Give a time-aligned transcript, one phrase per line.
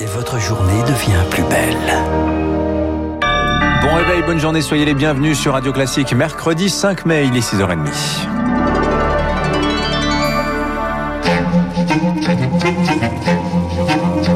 [0.00, 1.76] et votre journée devient plus belle.
[3.82, 6.12] Bon réveil, bonne journée, soyez les bienvenus sur Radio Classique.
[6.14, 7.88] Mercredi 5 mai, il est 6h30.–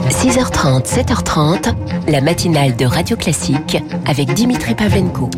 [0.08, 1.74] 6h30, 7h30,
[2.08, 5.30] la matinale de Radio Classique avec Dimitri Pavlenko.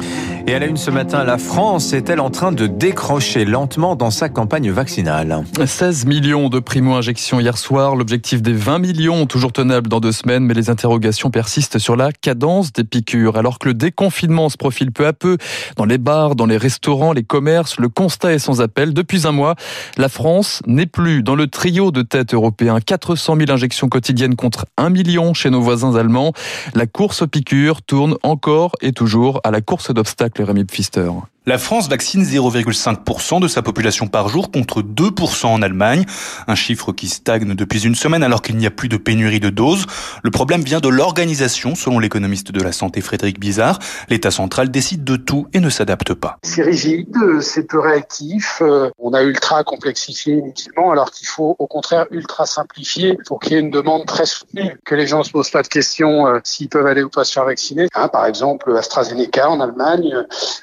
[0.46, 4.10] Et à la une ce matin, la France est-elle en train de décrocher lentement dans
[4.10, 9.88] sa campagne vaccinale 16 millions de primo-injections hier soir, l'objectif des 20 millions toujours tenable
[9.88, 13.38] dans deux semaines, mais les interrogations persistent sur la cadence des piqûres.
[13.38, 15.38] Alors que le déconfinement se profile peu à peu
[15.76, 18.92] dans les bars, dans les restaurants, les commerces, le constat est sans appel.
[18.92, 19.54] Depuis un mois,
[19.96, 22.80] la France n'est plus dans le trio de tête européen.
[22.84, 26.34] 400 000 injections quotidiennes contre 1 million chez nos voisins allemands.
[26.74, 31.10] La course aux piqûres tourne encore et toujours à la course d'obstacles Rémi Pfister.
[31.46, 36.06] La France vaccine 0,5% de sa population par jour contre 2% en Allemagne,
[36.46, 39.50] un chiffre qui stagne depuis une semaine alors qu'il n'y a plus de pénurie de
[39.50, 39.84] doses.
[40.22, 43.78] Le problème vient de l'organisation, selon l'économiste de la santé Frédéric Bizarre.
[44.08, 46.38] L'État central décide de tout et ne s'adapte pas.
[46.44, 51.66] C'est rigide, c'est peu réactif, euh, on a ultra complexifié inutilement alors qu'il faut au
[51.66, 55.24] contraire ultra simplifier pour qu'il y ait une demande très soutenue, que les gens ne
[55.24, 57.88] se posent pas de questions euh, s'ils peuvent aller ou pas se faire vacciner.
[57.94, 60.14] Hein, par exemple, AstraZeneca en Allemagne,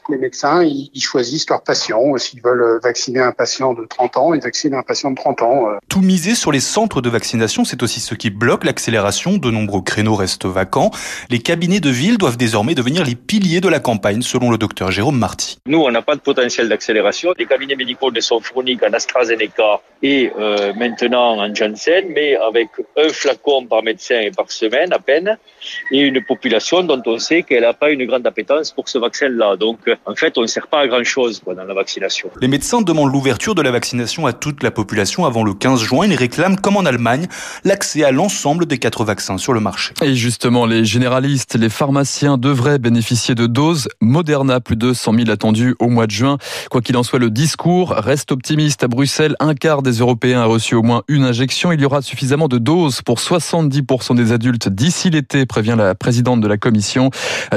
[0.09, 2.17] les médecins ils choisissent leurs patients.
[2.17, 5.69] S'ils veulent vacciner un patient de 30 ans, ils vaccinent un patient de 30 ans.
[5.69, 5.77] Euh.
[5.89, 9.37] Tout miser sur les centres de vaccination, c'est aussi ce qui bloque l'accélération.
[9.37, 10.91] De nombreux créneaux restent vacants.
[11.29, 14.91] Les cabinets de ville doivent désormais devenir les piliers de la campagne, selon le docteur
[14.91, 15.57] Jérôme Marty.
[15.65, 17.33] Nous, on n'a pas de potentiel d'accélération.
[17.37, 22.69] Les cabinets médicaux ne sont fournis qu'en AstraZeneca et euh, maintenant en Janssen, mais avec
[22.97, 25.37] un flacon par médecin et par semaine à peine,
[25.91, 29.57] et une population dont on sait qu'elle n'a pas une grande appétence pour ce vaccin-là.
[29.57, 32.29] Donc, en fait, on ne sert pas à grand-chose dans la vaccination.
[32.39, 36.05] Les médecins demandent l'ouverture de la vaccination à toute la population avant le 15 juin.
[36.05, 37.27] Ils réclament, comme en Allemagne,
[37.63, 39.93] l'accès à l'ensemble des quatre vaccins sur le marché.
[40.01, 43.87] Et justement, les généralistes, les pharmaciens devraient bénéficier de doses.
[44.01, 46.37] Moderna, plus de 100 000 attendus au mois de juin.
[46.69, 48.83] Quoi qu'il en soit, le discours reste optimiste.
[48.83, 51.71] À Bruxelles, un quart des Européens a reçu au moins une injection.
[51.71, 56.41] Il y aura suffisamment de doses pour 70% des adultes d'ici l'été, prévient la présidente
[56.41, 57.09] de la Commission.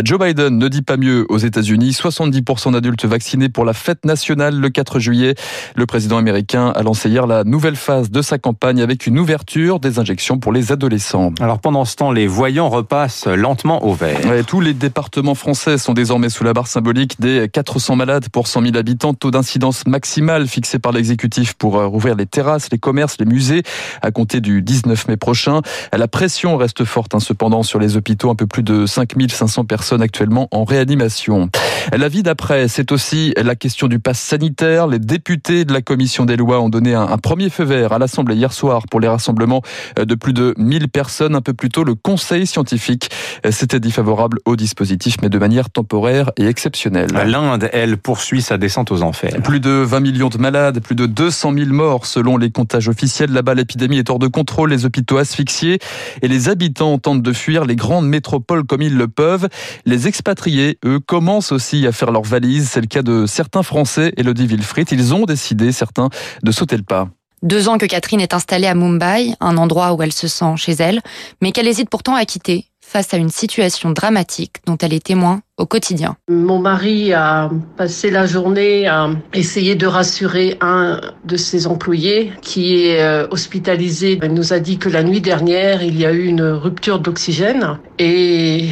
[0.03, 1.91] Joe Biden ne dit pas mieux aux États-Unis.
[1.91, 5.34] 70% d'adultes vaccinés pour la fête nationale le 4 juillet.
[5.75, 9.81] Le président américain a lancé hier la nouvelle phase de sa campagne avec une ouverture
[9.81, 11.32] des injections pour les adolescents.
[11.41, 14.21] Alors pendant ce temps, les voyants repassent lentement au vert.
[14.47, 18.62] tous les départements français sont désormais sous la barre symbolique des 400 malades pour 100
[18.62, 19.15] 000 habitants.
[19.15, 23.62] Taux d'incidence maximal fixé par l'exécutif pour euh, rouvrir les terrasses, les commerces, les musées
[24.03, 25.61] à compter du 19 mai prochain.
[25.93, 28.31] La pression reste forte hein, cependant sur les hôpitaux.
[28.31, 31.50] Un peu plus de 5500 personnes actuellement en réanimation.
[31.93, 34.87] La vie d'après, c'est aussi la question du pass sanitaire.
[34.87, 38.37] Les députés de la commission des lois ont donné un, premier feu vert à l'Assemblée
[38.37, 39.62] hier soir pour les rassemblements
[39.97, 41.34] de plus de 1000 personnes.
[41.34, 43.11] Un peu plus tôt, le Conseil scientifique
[43.50, 47.11] s'était dit favorable au dispositif, mais de manière temporaire et exceptionnelle.
[47.27, 49.34] L'Inde, elle, poursuit sa descente aux enfers.
[49.43, 53.31] Plus de 20 millions de malades, plus de 200 000 morts selon les comptages officiels.
[53.31, 55.78] Là-bas, l'épidémie est hors de contrôle, les hôpitaux asphyxiés
[56.23, 59.49] et les habitants tentent de fuir les grandes métropoles comme ils le peuvent.
[59.87, 62.71] Les expatriés, eux, commencent aussi à faire leurs valises.
[62.71, 64.91] C'est le cas de certains Français, Elodie Wilfried.
[64.93, 66.09] Ils ont décidé, certains,
[66.43, 67.09] de sauter le pas.
[67.43, 70.73] Deux ans que Catherine est installée à Mumbai, un endroit où elle se sent chez
[70.73, 71.03] elle,
[71.43, 75.43] mais qu'elle hésite pourtant à quitter face à une situation dramatique dont elle est témoin
[75.56, 76.16] au quotidien.
[76.28, 82.87] Mon mari a passé la journée à essayer de rassurer un de ses employés qui
[82.87, 84.19] est euh, hospitalisé.
[84.22, 87.78] Il nous a dit que la nuit dernière, il y a eu une rupture d'oxygène
[87.98, 88.70] et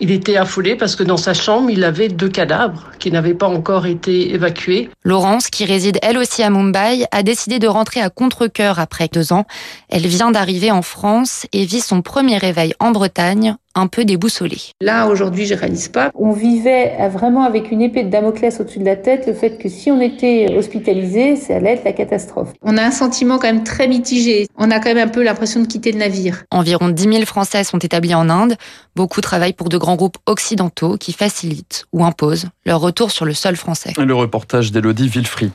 [0.00, 3.46] il était affolé parce que dans sa chambre, il avait deux cadavres qui n'avaient pas
[3.46, 4.90] encore été évacués.
[5.04, 9.32] Laurence, qui réside elle aussi à Mumbai, a décidé de rentrer à contre-cœur après deux
[9.32, 9.44] ans.
[9.88, 14.58] Elle vient d'arriver en France et vit son premier réveil en Bretagne un peu déboussolé.
[14.80, 16.10] Là, aujourd'hui, je réalise pas.
[16.14, 19.68] On vivait vraiment avec une épée de Damoclès au-dessus de la tête, le fait que
[19.68, 22.52] si on était hospitalisé, ça allait être la catastrophe.
[22.62, 24.46] On a un sentiment quand même très mitigé.
[24.56, 26.44] On a quand même un peu l'impression de quitter le navire.
[26.50, 28.56] Environ 10 000 Français sont établis en Inde.
[28.94, 33.34] Beaucoup travaillent pour de grands groupes occidentaux qui facilitent ou imposent leur retour sur le
[33.34, 33.92] sol français.
[33.98, 35.52] Le reportage d'Elodie Wilfried.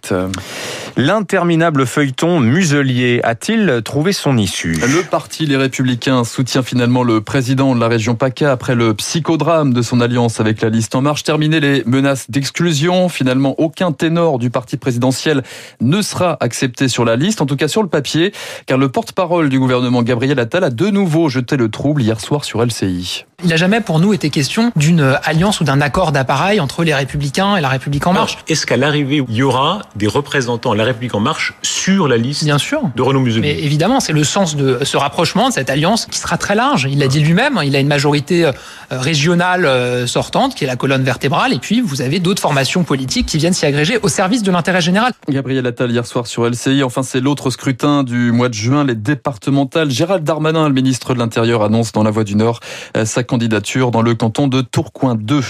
[0.95, 4.73] L'interminable feuilleton Muselier a-t-il trouvé son issue?
[4.73, 9.73] Le parti Les Républicains soutient finalement le président de la région PACA après le psychodrame
[9.73, 11.23] de son alliance avec la liste En Marche.
[11.23, 13.09] Terminé les menaces d'exclusion.
[13.09, 15.43] Finalement, aucun ténor du parti présidentiel
[15.81, 18.33] ne sera accepté sur la liste, en tout cas sur le papier,
[18.65, 22.43] car le porte-parole du gouvernement Gabriel Attal a de nouveau jeté le trouble hier soir
[22.43, 23.25] sur LCI.
[23.43, 26.95] Il n'a jamais pour nous été question d'une alliance ou d'un accord d'appareil entre les
[26.95, 28.39] Républicains et la République en marche.
[28.47, 32.17] Est-ce qu'à l'arrivée, il y aura des représentants de la République en marche sur la
[32.17, 32.81] liste Bien sûr.
[32.95, 36.17] de Renaud Muselier Mais évidemment, c'est le sens de ce rapprochement, de cette alliance qui
[36.17, 36.87] sera très large.
[36.89, 38.51] Il l'a dit lui-même, il a une majorité euh,
[38.89, 43.27] régionale euh, sortante qui est la colonne vertébrale et puis vous avez d'autres formations politiques
[43.27, 45.13] qui viennent s'y agréger au service de l'intérêt général.
[45.29, 46.81] Gabriel Attal hier soir sur LCI.
[46.81, 49.91] Enfin, c'est l'autre scrutin du mois de juin, les départementales.
[49.91, 52.61] Gérald Darmanin, le ministre de l'Intérieur, annonce dans la Voix du Nord
[52.95, 55.41] euh, sa candidature dans le canton de Tourcoing 2.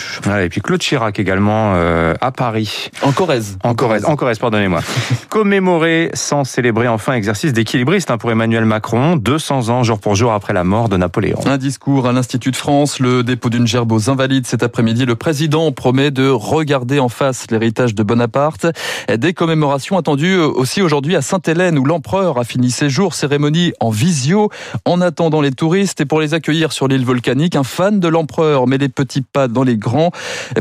[0.43, 2.89] et puis Claude Chirac également euh, à Paris.
[3.01, 3.57] En Corrèze.
[3.63, 4.81] En Corrèze, en Corrèze, pardonnez-moi.
[5.29, 10.33] Commémorer sans célébrer enfin exercice d'équilibriste hein, pour Emmanuel Macron, 200 ans jour pour jour
[10.33, 11.39] après la mort de Napoléon.
[11.45, 15.05] Un discours à l'Institut de France, le dépôt d'une gerbe aux invalides cet après-midi.
[15.05, 18.65] Le président promet de regarder en face l'héritage de Bonaparte.
[19.15, 23.91] Des commémorations attendues aussi aujourd'hui à Sainte-Hélène où l'empereur a fini ses jours, cérémonie en
[23.91, 24.49] visio,
[24.85, 28.67] en attendant les touristes et pour les accueillir sur l'île volcanique, un fan de l'empereur
[28.67, 30.11] met les petits pas dans les grands.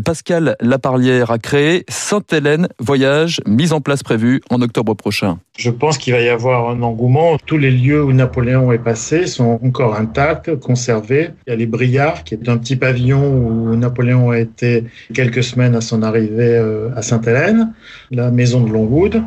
[0.04, 5.38] Pascal Laparlière a créé Sainte-Hélène Voyage, mise en place prévue en octobre prochain.
[5.56, 7.38] Je pense qu'il va y avoir un engouement.
[7.46, 11.30] Tous les lieux où Napoléon est passé sont encore intacts, conservés.
[11.46, 15.44] Il y a les Briards, qui est un petit pavillon où Napoléon a été quelques
[15.44, 17.72] semaines à son arrivée euh, à Sainte-Hélène,
[18.10, 19.22] la maison de Longwood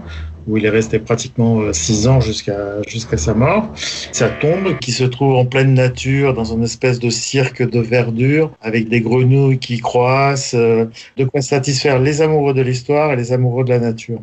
[0.50, 3.70] où il est resté pratiquement euh, six ans jusqu'à jusqu'à sa mort.
[4.12, 8.52] Sa tombe qui se trouve en pleine nature dans une espèce de cirque de verdure
[8.62, 10.86] avec des grenouilles qui croissent, euh,
[11.18, 14.20] de quoi satisfaire les amoureux de l'histoire et les amoureux de la nature.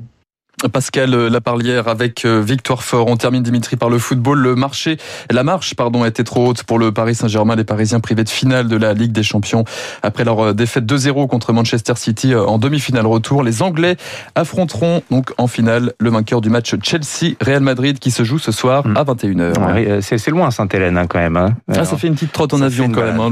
[0.68, 3.06] Pascal Laparlière avec euh, Victoire Fort.
[3.08, 4.38] On termine Dimitri par le football.
[4.38, 4.96] Le marché,
[5.30, 7.56] la marche, pardon, a été trop haute pour le Paris Saint-Germain.
[7.56, 9.64] Les Parisiens privés de finale de la Ligue des Champions
[10.02, 13.42] après leur euh, défaite 2-0 contre Manchester City euh, en demi-finale retour.
[13.42, 13.96] Les Anglais
[14.34, 18.84] affronteront donc en finale le vainqueur du match Chelsea-Real Madrid qui se joue ce soir
[18.94, 20.00] à 21h.
[20.00, 21.36] c'est loin Sainte-Hélène hein, quand même.
[21.36, 21.56] Hein.
[21.68, 23.20] Ah, ça fait une petite trotte en avion quand même.
[23.20, 23.30] Hein,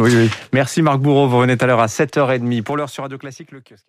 [0.53, 1.29] Merci Marc Bourreau.
[1.29, 3.53] Vous revenez tout à l'heure à 7h30 pour l'heure sur Radio Classique.
[3.53, 3.85] Le kiosque.